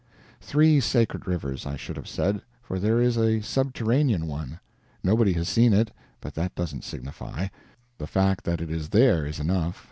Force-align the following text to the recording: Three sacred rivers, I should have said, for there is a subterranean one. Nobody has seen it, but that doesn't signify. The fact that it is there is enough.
Three 0.39 0.79
sacred 0.79 1.27
rivers, 1.27 1.67
I 1.67 1.75
should 1.75 1.95
have 1.95 2.07
said, 2.07 2.41
for 2.63 2.79
there 2.79 2.99
is 2.99 3.17
a 3.17 3.39
subterranean 3.41 4.25
one. 4.25 4.59
Nobody 5.03 5.33
has 5.33 5.47
seen 5.47 5.73
it, 5.73 5.91
but 6.21 6.33
that 6.33 6.55
doesn't 6.55 6.83
signify. 6.85 7.49
The 7.99 8.07
fact 8.07 8.43
that 8.45 8.61
it 8.61 8.71
is 8.71 8.89
there 8.89 9.27
is 9.27 9.39
enough. 9.39 9.79